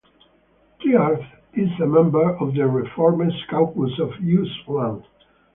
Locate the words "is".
1.53-1.69